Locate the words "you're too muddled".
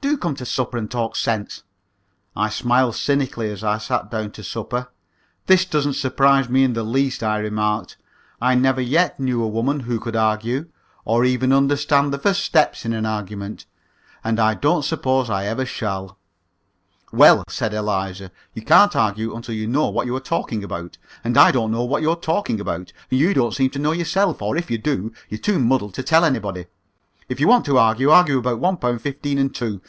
25.28-25.94